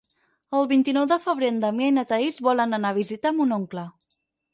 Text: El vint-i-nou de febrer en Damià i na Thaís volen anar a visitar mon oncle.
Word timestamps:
El 0.59 0.63
vint-i-nou 0.69 1.03
de 1.11 1.17
febrer 1.25 1.49
en 1.53 1.59
Damià 1.63 1.89
i 1.91 1.95
na 1.97 2.05
Thaís 2.13 2.39
volen 2.47 2.73
anar 2.79 2.91
a 2.95 2.99
visitar 2.99 3.33
mon 3.41 3.55
oncle. 3.59 3.85